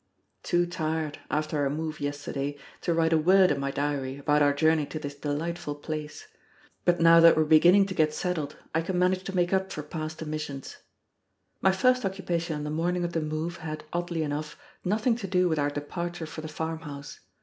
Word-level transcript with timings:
_Too 0.43 0.65
tired, 0.65 1.19
after 1.29 1.59
our 1.59 1.69
move 1.69 1.99
yesterday, 1.99 2.57
to 2.81 2.91
write 2.91 3.13
a 3.13 3.19
word 3.19 3.51
in 3.51 3.59
my 3.59 3.69
diary 3.69 4.17
about 4.17 4.41
our 4.41 4.51
journey 4.51 4.87
to 4.87 4.97
this 4.97 5.13
delightful 5.13 5.75
place. 5.75 6.27
But 6.85 6.99
now 6.99 7.19
that 7.19 7.35
we 7.37 7.43
are 7.43 7.45
beginning 7.45 7.85
to 7.85 7.93
get 7.93 8.11
settled, 8.11 8.57
I 8.73 8.81
can 8.81 8.97
manage 8.97 9.23
to 9.25 9.35
make 9.35 9.53
up 9.53 9.71
for 9.71 9.83
past 9.83 10.23
omissions. 10.23 10.77
My 11.61 11.71
first 11.71 12.03
occupation 12.03 12.55
on 12.55 12.63
the 12.63 12.71
morning 12.71 13.03
of 13.03 13.13
the 13.13 13.21
move 13.21 13.57
had, 13.57 13.83
oddly 13.93 14.23
enough, 14.23 14.57
nothing 14.83 15.15
to 15.17 15.27
do 15.27 15.47
with 15.47 15.59
our 15.59 15.69
departure 15.69 16.25
for 16.25 16.41
the 16.41 16.47
farmhouse. 16.47 17.19